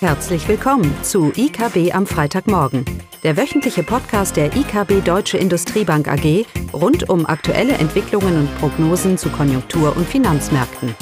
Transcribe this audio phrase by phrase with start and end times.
[0.00, 2.84] Herzlich willkommen zu IKB am Freitagmorgen,
[3.22, 9.30] der wöchentliche Podcast der IKB Deutsche Industriebank AG rund um aktuelle Entwicklungen und Prognosen zu
[9.30, 10.94] Konjunktur- und Finanzmärkten.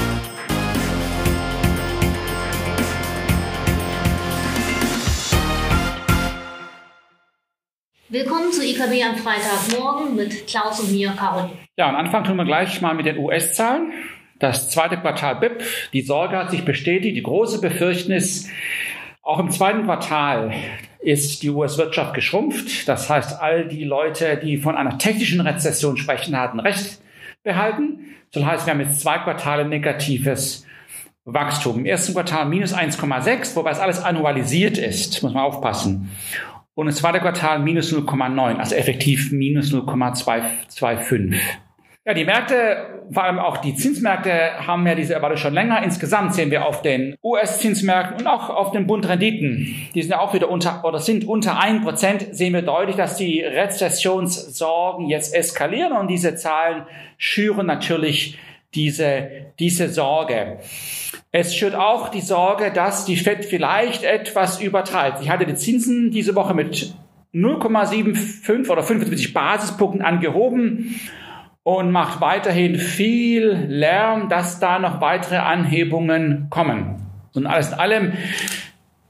[8.08, 11.58] Willkommen zu IKB am Freitagmorgen mit Klaus und mir, Caroline.
[11.76, 13.92] Ja, und anfangen tun wir gleich mal mit den US-Zahlen.
[14.38, 15.62] Das zweite Quartal BIP,
[15.92, 18.48] die Sorge hat sich bestätigt, die große Befürchtnis,
[19.22, 20.52] auch im zweiten Quartal
[21.00, 22.86] ist die US-Wirtschaft geschrumpft.
[22.88, 26.98] Das heißt, all die Leute, die von einer technischen Rezession sprechen, hatten recht
[27.42, 28.00] behalten.
[28.32, 30.66] Das heißt, wir haben jetzt zwei Quartale negatives
[31.24, 31.78] Wachstum.
[31.78, 36.10] Im ersten Quartal minus 1,6, wobei es alles annualisiert ist, muss man aufpassen.
[36.74, 41.40] Und im zweiten Quartal minus 0,9, also effektiv minus 0,225.
[42.06, 45.82] Ja, die Märkte, vor allem auch die Zinsmärkte, haben ja diese Erwartung schon länger.
[45.82, 50.34] Insgesamt sehen wir auf den US-Zinsmärkten und auch auf den Bundrenditen, die sind ja auch
[50.34, 55.92] wieder unter oder sind unter ein Prozent, sehen wir deutlich, dass die Rezessionssorgen jetzt eskalieren
[55.92, 56.82] und diese Zahlen
[57.16, 58.38] schüren natürlich
[58.74, 60.58] diese, diese Sorge.
[61.32, 65.22] Es schürt auch die Sorge, dass die Fed vielleicht etwas übertreibt.
[65.22, 66.94] Ich hatte die Zinsen diese Woche mit
[67.32, 71.00] 0,75 oder 75 Basispunkten angehoben
[71.64, 77.00] und macht weiterhin viel Lärm, dass da noch weitere Anhebungen kommen.
[77.34, 78.12] Und alles in allem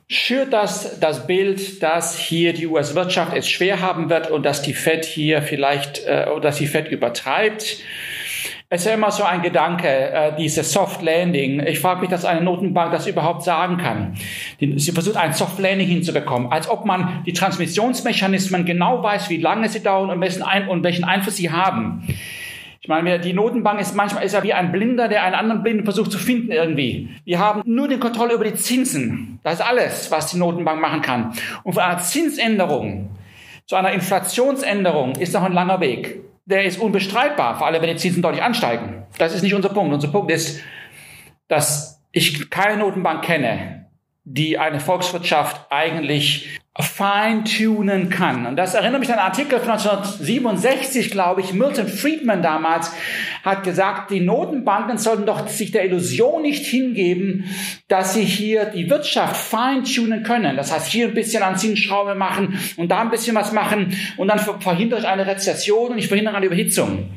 [0.08, 4.72] schürt das das Bild, dass hier die US-Wirtschaft es schwer haben wird und dass die
[4.72, 7.78] Fed hier vielleicht, äh, dass die Fed übertreibt.
[8.70, 11.60] Es ist ja immer so ein Gedanke, äh, dieses Soft Landing.
[11.66, 14.16] Ich frage mich, dass eine Notenbank das überhaupt sagen kann.
[14.58, 19.68] Sie versucht ein Soft Landing hinzubekommen, als ob man die Transmissionsmechanismen genau weiß, wie lange
[19.68, 22.04] sie dauern und welchen, Ein und welchen Einfluss sie haben.
[22.84, 25.84] Ich meine, die Notenbank ist manchmal ist ja wie ein Blinder, der einen anderen Blinden
[25.84, 27.08] versucht zu finden irgendwie.
[27.24, 29.40] Wir haben nur die Kontrolle über die Zinsen.
[29.42, 31.32] Das ist alles, was die Notenbank machen kann.
[31.62, 33.16] Und von einer Zinsänderung
[33.64, 37.96] zu einer Inflationsänderung ist noch ein langer Weg der ist unbestreitbar, vor allem wenn die
[37.96, 39.04] Zinsen deutlich ansteigen.
[39.16, 39.94] Das ist nicht unser Punkt.
[39.94, 40.60] Unser Punkt ist,
[41.48, 43.83] dass ich keine Notenbank kenne,
[44.24, 48.46] die eine Volkswirtschaft eigentlich feintunen kann.
[48.46, 51.52] Und das erinnert mich an einen Artikel von 1967, glaube ich.
[51.52, 52.92] Milton Friedman damals
[53.44, 57.44] hat gesagt, die Notenbanken sollten doch sich der Illusion nicht hingeben,
[57.86, 60.56] dass sie hier die Wirtschaft feintunen können.
[60.56, 64.26] Das heißt, hier ein bisschen an Zinsschraube machen und da ein bisschen was machen und
[64.26, 67.10] dann verhindere ich eine Rezession und ich verhindere eine Überhitzung.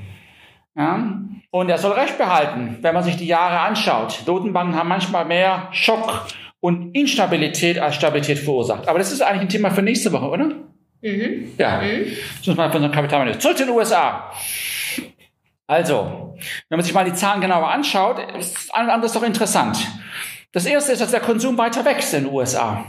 [0.75, 1.19] Ja?
[1.50, 4.22] Und er soll Recht behalten, wenn man sich die Jahre anschaut.
[4.28, 6.28] Notenbanken haben manchmal mehr Schock
[6.59, 8.88] und Instabilität als Stabilität verursacht.
[8.88, 10.51] Aber das ist eigentlich ein Thema für nächste Woche, oder?
[11.01, 11.53] Mhm.
[11.57, 11.81] Ja.
[11.81, 12.06] Mhm.
[12.38, 13.41] Das muss man von unserem Kapitalmarkt.
[13.41, 14.31] Zurück zu den USA.
[15.67, 16.35] Also,
[16.69, 19.78] wenn man sich mal die Zahlen genauer anschaut, ist ein anderes doch interessant.
[20.53, 22.85] Das erste ist, dass der Konsum weiter wächst in den USA.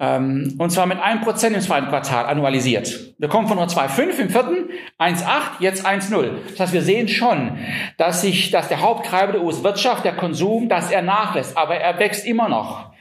[0.00, 3.14] Ähm, und zwar mit 1% im zweiten Quartal annualisiert.
[3.18, 5.24] Wir kommen von nur 2,5 im vierten, 1,8,
[5.58, 6.30] jetzt 1,0.
[6.50, 7.58] Das heißt, wir sehen schon,
[7.96, 12.26] dass sich, dass der Haupttreiber der US-Wirtschaft, der Konsum, dass er nachlässt, aber er wächst
[12.26, 12.92] immer noch.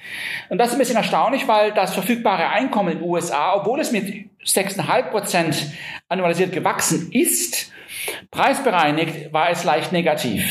[0.50, 3.92] Und das ist ein bisschen erstaunlich, weil das verfügbare Einkommen in den USA, obwohl es
[3.92, 5.68] mit 6,5%
[6.10, 7.72] annualisiert gewachsen ist,
[8.32, 10.44] preisbereinigt war es leicht negativ.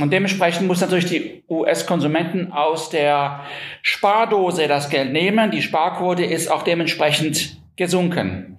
[0.00, 3.40] Und dementsprechend muss natürlich die US-Konsumenten aus der
[3.82, 5.50] Spardose das Geld nehmen.
[5.50, 8.58] Die Sparquote ist auch dementsprechend gesunken.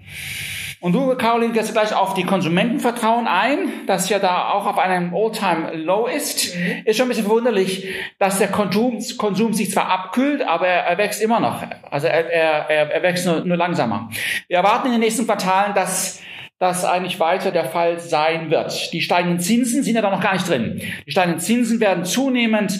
[0.81, 5.13] Und du, Caroline, gehst gleich auf die Konsumentenvertrauen ein, das ja da auch auf einem
[5.13, 6.55] All-Time-Low ist.
[6.55, 6.81] Mhm.
[6.85, 7.87] Ist schon ein bisschen verwunderlich,
[8.17, 11.61] dass der Konsum, Konsum sich zwar abkühlt, aber er, er wächst immer noch.
[11.91, 14.09] Also er, er, er wächst nur, nur langsamer.
[14.47, 16.19] Wir erwarten in den nächsten Quartalen, dass
[16.61, 18.93] das eigentlich weiter der Fall sein wird.
[18.93, 20.79] Die steigenden Zinsen sind ja da noch gar nicht drin.
[21.07, 22.79] Die steigenden Zinsen werden zunehmend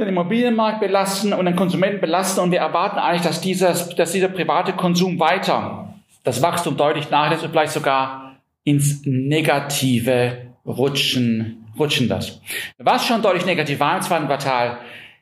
[0.00, 4.26] den Immobilienmarkt belasten und den Konsumenten belasten und wir erwarten eigentlich, dass, dieses, dass dieser
[4.26, 5.94] private Konsum weiter
[6.24, 12.40] das Wachstum deutlich nachlässt und vielleicht sogar ins Negative rutschen, rutschen das.
[12.78, 14.78] Was schon deutlich negativ war im zweiten Quartal,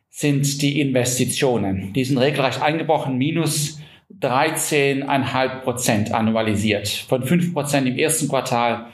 [0.08, 1.92] sind die Investitionen.
[1.92, 3.79] Die sind regelrecht eingebrochen, minus
[4.18, 6.88] 13,5 Prozent annualisiert.
[6.88, 8.86] Von 5 Prozent im ersten Quartal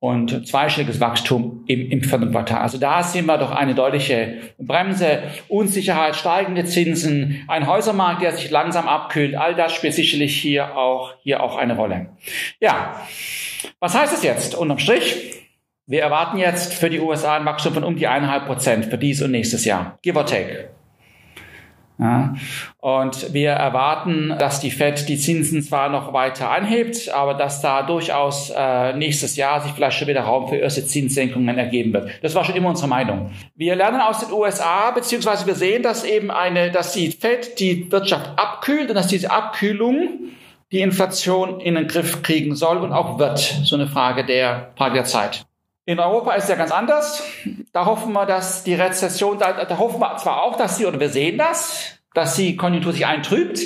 [0.00, 2.62] und zweistelliges Wachstum im, im vierten Quartal.
[2.62, 8.50] Also da sehen wir doch eine deutliche Bremse, Unsicherheit, steigende Zinsen, ein Häusermarkt, der sich
[8.50, 9.34] langsam abkühlt.
[9.34, 12.08] All das spielt sicherlich hier auch, hier auch eine Rolle.
[12.60, 12.98] Ja.
[13.78, 14.54] Was heißt es jetzt?
[14.54, 15.34] Unterm Strich.
[15.86, 19.20] Wir erwarten jetzt für die USA ein Wachstum von um die eineinhalb Prozent für dies
[19.20, 19.98] und nächstes Jahr.
[20.02, 20.70] Give or take.
[22.00, 22.34] Ja,
[22.78, 27.82] und wir erwarten, dass die Fed die Zinsen zwar noch weiter anhebt, aber dass da
[27.82, 32.10] durchaus äh, nächstes Jahr sich vielleicht schon wieder Raum für erste Zinssenkungen ergeben wird.
[32.22, 33.32] Das war schon immer unsere Meinung.
[33.54, 37.92] Wir lernen aus den USA, beziehungsweise wir sehen, dass eben eine, dass die Fed die
[37.92, 40.30] Wirtschaft abkühlt und dass diese Abkühlung
[40.72, 43.38] die Inflation in den Griff kriegen soll und auch wird.
[43.38, 45.44] So eine Frage der, Frage der Zeit.
[45.90, 47.24] In Europa ist es ja ganz anders.
[47.72, 51.00] Da hoffen wir, dass die Rezession, da, da hoffen wir zwar auch, dass sie, oder
[51.00, 53.58] wir sehen das, dass die Konjunktur sich eintrübt,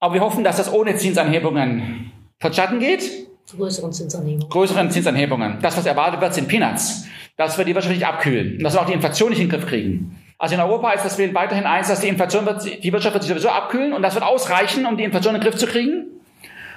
[0.00, 3.08] aber wir hoffen, dass das ohne Zinsanhebungen vonstatten geht.
[3.44, 4.48] Zu größeren Zinsanhebungen.
[4.48, 5.60] Größeren Zinsanhebungen.
[5.62, 7.06] Das, was erwartet wird, sind Peanuts.
[7.36, 9.56] Dass wir die Wirtschaft nicht abkühlen und dass wir auch die Inflation nicht in den
[9.56, 10.20] Griff kriegen.
[10.38, 13.22] Also in Europa ist das Bild weiterhin eins, dass die Inflation wird, die Wirtschaft wird
[13.22, 16.06] sich sowieso abkühlen und das wird ausreichen, um die Inflation in den Griff zu kriegen.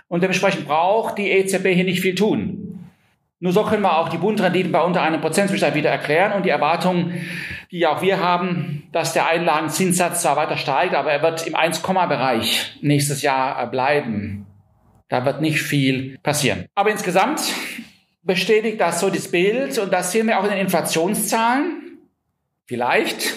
[0.08, 2.67] Und dementsprechend braucht die EZB hier nicht viel tun.
[3.40, 6.50] Nur so können wir auch die Bundrenditen bei unter einem Prozentbestand wieder erklären und die
[6.50, 7.14] Erwartung,
[7.72, 12.78] die auch wir haben, dass der Einlagenzinssatz zwar weiter steigt, aber er wird im 1-Bereich
[12.82, 14.48] nächstes Jahr bleiben.
[15.10, 16.66] Da wird nicht viel passieren.
[16.74, 17.42] Aber insgesamt
[18.24, 22.00] bestätigt das so das Bild und das sehen wir auch in den Inflationszahlen.
[22.66, 23.36] Vielleicht,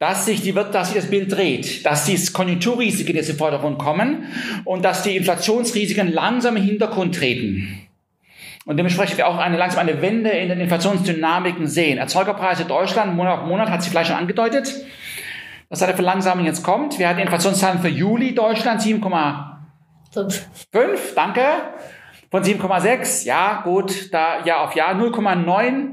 [0.00, 4.26] dass sich, die, dass sich das Bild dreht, dass die Konjunkturrisiken jetzt den Vordergrund kommen
[4.64, 7.88] und dass die Inflationsrisiken langsam im Hintergrund treten.
[8.64, 11.98] Und dementsprechend wir auch eine, langsam eine Wende in den Inflationsdynamiken sehen.
[11.98, 14.72] Erzeugerpreise Deutschland Monat auf Monat hat sich vielleicht schon angedeutet,
[15.68, 16.98] dass eine Verlangsamung jetzt kommt.
[16.98, 21.14] Wir hatten Inflationszahlen für Juli Deutschland 7,5.
[21.14, 21.42] danke.
[22.30, 25.92] Von 7,6, ja gut, da Jahr auf Jahr 0,9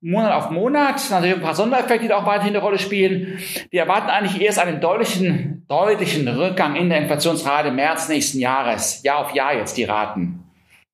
[0.00, 1.00] Monat auf Monat.
[1.10, 3.38] Natürlich ein paar Sondereffekte, die da auch weiterhin eine Rolle spielen.
[3.70, 9.04] Wir erwarten eigentlich erst einen deutlichen, deutlichen Rückgang in der Inflationsrate März nächsten Jahres.
[9.04, 10.35] Jahr auf Jahr jetzt die Raten.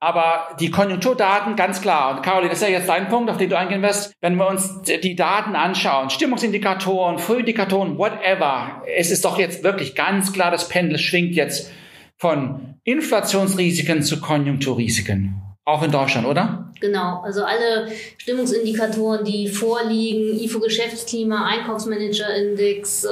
[0.02, 2.16] Aber die Konjunkturdaten ganz klar.
[2.16, 4.12] Und Caroline, das ist ja jetzt dein Punkt, auf den du eingehen wirst.
[4.20, 10.32] Wenn wir uns die Daten anschauen, Stimmungsindikatoren, Frühindikatoren, whatever, es ist doch jetzt wirklich ganz
[10.32, 11.70] klar, das Pendel schwingt jetzt
[12.18, 15.40] von Inflationsrisiken zu Konjunkturrisiken.
[15.64, 16.72] Auch in Deutschland, oder?
[16.80, 17.86] Genau, also alle
[18.18, 23.08] Stimmungsindikatoren, die vorliegen, IFO-Geschäftsklima, Einkaufsmanager-Index, äh,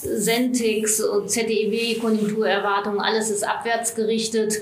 [0.00, 4.54] Sentix, ZDEW, Konjunkturerwartung, alles ist abwärts gerichtet.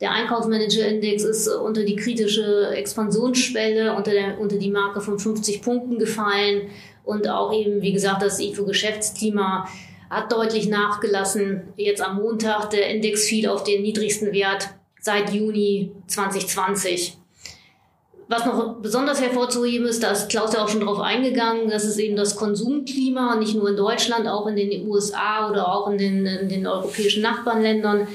[0.00, 5.62] Der Einkaufsmanager-Index ist äh, unter die kritische Expansionsschwelle, unter, der, unter die Marke von 50
[5.62, 6.68] Punkten gefallen.
[7.04, 9.68] Und auch eben, wie gesagt, das IFO-Geschäftsklima
[10.10, 11.62] hat deutlich nachgelassen.
[11.76, 14.70] Jetzt am Montag, der Index fiel auf den niedrigsten Wert
[15.00, 17.18] seit Juni 2020.
[18.26, 21.98] Was noch besonders hervorzuheben ist, da ist Klaus ja auch schon drauf eingegangen, das ist
[21.98, 26.24] eben das Konsumklima, nicht nur in Deutschland, auch in den USA oder auch in den,
[26.24, 28.08] in den europäischen Nachbarländern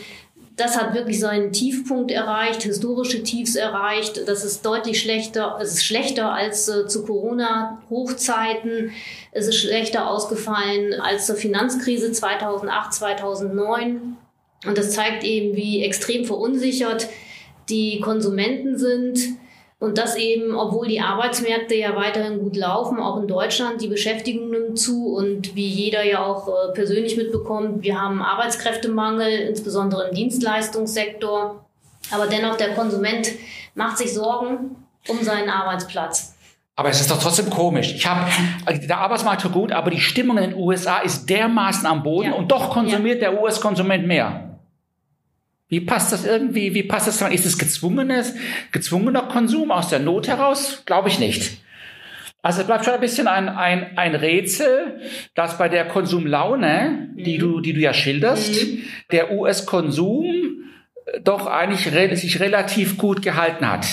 [0.60, 4.28] das hat wirklich seinen Tiefpunkt erreicht, historische Tiefs erreicht.
[4.28, 8.92] Das ist deutlich schlechter, es ist schlechter als äh, zu Corona-Hochzeiten.
[9.32, 14.18] Es ist schlechter ausgefallen als zur Finanzkrise 2008, 2009.
[14.66, 17.08] Und das zeigt eben, wie extrem verunsichert
[17.70, 19.39] die Konsumenten sind
[19.80, 24.50] und das eben, obwohl die Arbeitsmärkte ja weiterhin gut laufen, auch in Deutschland, die Beschäftigung
[24.50, 30.16] nimmt zu und wie jeder ja auch äh, persönlich mitbekommt, wir haben Arbeitskräftemangel, insbesondere im
[30.16, 31.64] Dienstleistungssektor.
[32.12, 33.30] Aber dennoch, der Konsument
[33.74, 34.76] macht sich Sorgen
[35.08, 36.36] um seinen Arbeitsplatz.
[36.76, 37.94] Aber es ist doch trotzdem komisch.
[37.94, 38.30] Ich habe
[38.66, 42.32] also der Arbeitsmarkt so gut, aber die Stimmung in den USA ist dermaßen am Boden
[42.32, 42.34] ja.
[42.34, 43.30] und doch konsumiert ja.
[43.30, 44.49] der US-Konsument mehr.
[45.70, 47.36] Wie passt das irgendwie, wie passt das zusammen?
[47.36, 48.36] Ist es gezwungenes,
[48.72, 50.84] gezwungener Konsum aus der Not heraus?
[50.86, 51.60] Glaube ich nicht.
[52.42, 55.02] Also es bleibt schon ein bisschen ein, ein, ein Rätsel,
[55.36, 57.42] dass bei der Konsumlaune, die mhm.
[57.42, 58.84] du, die du ja schilderst, mhm.
[59.12, 60.64] der US-Konsum
[61.24, 63.86] doch eigentlich re sich relativ gut gehalten hat.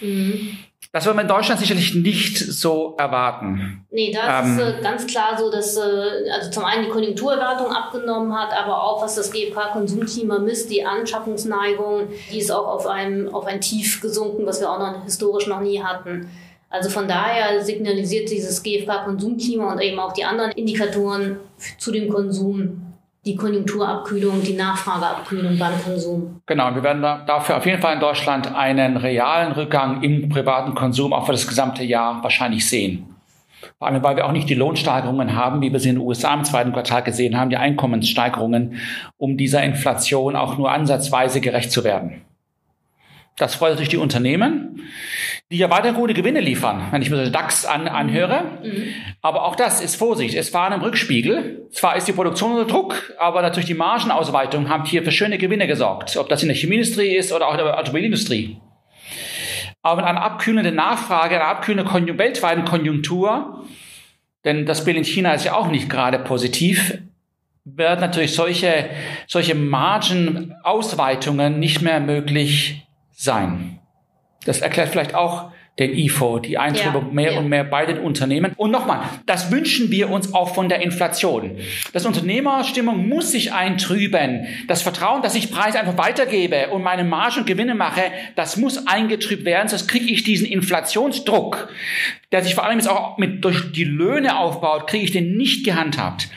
[0.00, 0.58] Mhm.
[0.92, 3.86] Das wird man in Deutschland sicherlich nicht so erwarten.
[3.90, 7.72] Nee, da ähm, ist äh, ganz klar so, dass äh, also zum einen die Konjunkturerwartung
[7.72, 13.34] abgenommen hat, aber auch was das GfK-Konsumklima misst, die Anschaffungsneigung, die ist auch auf einem
[13.34, 16.28] auf ein Tief gesunken, was wir auch noch historisch noch nie hatten.
[16.68, 21.38] Also von daher signalisiert dieses GfK-Konsumklima und eben auch die anderen Indikatoren
[21.78, 22.91] zu dem Konsum
[23.24, 26.40] die Konjunkturabkühlung, die Nachfrageabkühlung beim Konsum.
[26.46, 31.12] Genau, wir werden dafür auf jeden Fall in Deutschland einen realen Rückgang im privaten Konsum
[31.12, 33.06] auch für das gesamte Jahr wahrscheinlich sehen.
[33.78, 36.34] Vor allem, weil wir auch nicht die Lohnsteigerungen haben, wie wir sie in den USA
[36.34, 38.78] im zweiten Quartal gesehen haben, die Einkommenssteigerungen,
[39.18, 42.22] um dieser Inflation auch nur ansatzweise gerecht zu werden.
[43.36, 44.82] Das freut natürlich die Unternehmen,
[45.50, 48.58] die ja weiter gute Gewinne liefern, wenn ich mir den DAX an, anhöre.
[48.62, 48.88] Mhm.
[49.22, 50.34] Aber auch das ist Vorsicht.
[50.34, 51.66] Es fahren im Rückspiegel.
[51.72, 55.66] Zwar ist die Produktion unter Druck, aber natürlich die Margenausweitung haben hier für schöne Gewinne
[55.66, 56.16] gesorgt.
[56.18, 58.58] Ob das in der Chemieindustrie ist oder auch in der Automobilindustrie.
[59.80, 63.64] Aber mit einer abkühlenden Nachfrage, einer abkühlenden Konjun weltweiten Konjunktur,
[64.44, 66.98] denn das Bild in China ist ja auch nicht gerade positiv,
[67.64, 68.90] wird natürlich solche,
[69.26, 72.86] solche Margenausweitungen nicht mehr möglich
[73.22, 73.78] sein.
[74.44, 77.38] Das erklärt vielleicht auch den IFO, die Eintrübung ja, mehr ja.
[77.38, 78.52] und mehr bei den Unternehmen.
[78.56, 81.56] Und nochmal, das wünschen wir uns auch von der Inflation.
[81.94, 84.46] Das Unternehmerstimmung muss sich eintrüben.
[84.68, 88.02] Das Vertrauen, dass ich Preise einfach weitergebe und meine Marge und Gewinne mache,
[88.36, 91.70] das muss eingetrübt werden, sonst kriege ich diesen Inflationsdruck,
[92.32, 95.64] der sich vor allem jetzt auch mit durch die Löhne aufbaut, kriege ich den nicht
[95.64, 96.28] gehandhabt.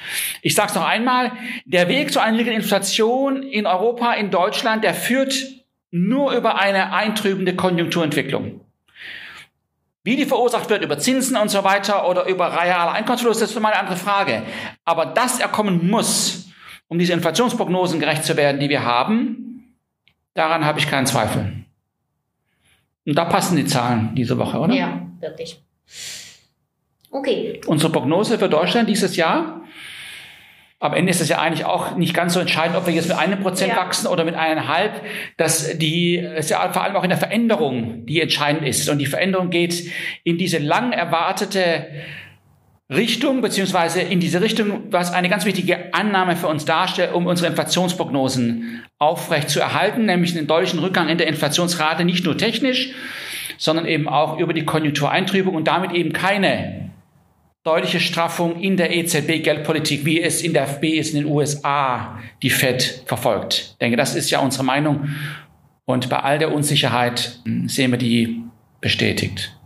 [0.44, 1.34] Ich sage es noch einmal,
[1.66, 5.56] der Weg zu einer Inflation in Europa, in Deutschland, der führt
[5.92, 8.62] nur über eine eintrübende Konjunkturentwicklung.
[10.04, 13.60] Wie die verursacht wird über Zinsen und so weiter oder über reale Einkommensverluste, das ist
[13.60, 14.44] mal eine andere Frage.
[14.84, 16.50] Aber dass er kommen muss,
[16.88, 19.76] um diese Inflationsprognosen gerecht zu werden, die wir haben,
[20.36, 21.66] daran habe ich keinen Zweifel.
[23.08, 24.74] Und da passen die Zahlen diese Woche, oder?
[24.74, 25.62] Ja, wirklich.
[27.10, 27.62] Okay.
[27.66, 29.62] Unsere Prognose für Deutschland dieses Jahr
[30.80, 33.18] am Ende ist es ja eigentlich auch nicht ganz so entscheidend, ob wir jetzt mit
[33.18, 33.78] einem Prozent ja.
[33.78, 35.02] wachsen oder mit eineinhalb.
[35.38, 38.90] Das die ist ja vor allem auch in der Veränderung, die entscheidend ist.
[38.90, 39.90] Und die Veränderung geht
[40.24, 41.88] in diese lang erwartete
[42.90, 47.50] Richtung, beziehungsweise in diese Richtung, was eine ganz wichtige Annahme für uns darstellt, um unsere
[47.50, 52.92] Inflationsprognosen aufrecht zu erhalten, nämlich einen deutlichen Rückgang in der Inflationsrate, nicht nur technisch,
[53.58, 56.85] sondern eben auch über die Konjunktureintrübung und damit eben keine
[57.66, 62.52] deutliche Straffung in der EZB-Geldpolitik, wie es in der FB ist in den USA die
[62.52, 63.72] Fed verfolgt.
[63.72, 65.10] Ich denke, das ist ja unsere Meinung.
[65.86, 68.44] Und bei all der Unsicherheit hm, sehen wir die
[68.82, 69.58] bestätigt.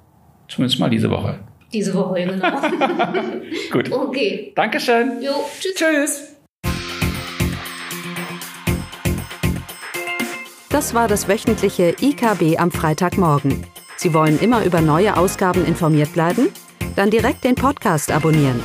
[0.48, 1.39] Zumindest mal diese Woche.
[1.74, 2.62] Diese Woche, genau.
[3.72, 3.91] Gut.
[3.91, 4.53] Okay.
[4.56, 5.22] Dankeschön.
[5.22, 5.75] Jo, tschüss.
[5.75, 6.36] Tschüss.
[10.70, 13.65] Das war das wöchentliche IKB am Freitagmorgen.
[13.98, 16.48] Sie wollen immer über neue Ausgaben informiert bleiben?
[17.00, 18.60] Dann direkt den Podcast abonnieren.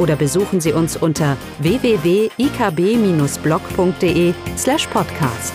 [0.00, 5.52] Oder besuchen Sie uns unter www.ikb-blog.de slash podcast.